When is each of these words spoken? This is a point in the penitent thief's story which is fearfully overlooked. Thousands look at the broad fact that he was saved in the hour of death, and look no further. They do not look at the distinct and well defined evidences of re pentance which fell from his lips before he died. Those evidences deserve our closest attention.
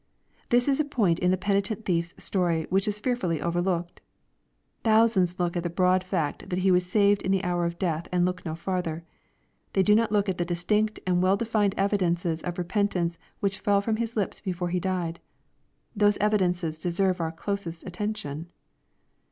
This 0.49 0.67
is 0.67 0.79
a 0.79 0.83
point 0.83 1.19
in 1.19 1.29
the 1.29 1.37
penitent 1.37 1.85
thief's 1.85 2.15
story 2.17 2.65
which 2.71 2.87
is 2.87 2.97
fearfully 2.99 3.39
overlooked. 3.39 4.01
Thousands 4.83 5.39
look 5.39 5.55
at 5.55 5.61
the 5.61 5.69
broad 5.69 6.03
fact 6.03 6.49
that 6.49 6.57
he 6.65 6.71
was 6.71 6.87
saved 6.87 7.21
in 7.21 7.29
the 7.31 7.43
hour 7.43 7.65
of 7.65 7.77
death, 7.77 8.07
and 8.11 8.25
look 8.25 8.43
no 8.43 8.55
further. 8.55 9.03
They 9.73 9.83
do 9.83 9.93
not 9.93 10.11
look 10.11 10.27
at 10.27 10.39
the 10.39 10.43
distinct 10.43 10.99
and 11.05 11.21
well 11.21 11.37
defined 11.37 11.75
evidences 11.77 12.41
of 12.41 12.57
re 12.57 12.63
pentance 12.65 13.19
which 13.41 13.59
fell 13.59 13.79
from 13.79 13.97
his 13.97 14.15
lips 14.17 14.41
before 14.41 14.69
he 14.69 14.79
died. 14.79 15.19
Those 15.95 16.17
evidences 16.17 16.79
deserve 16.79 17.21
our 17.21 17.31
closest 17.31 17.85
attention. 17.85 18.47